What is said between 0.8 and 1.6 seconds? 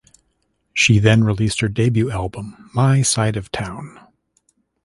then released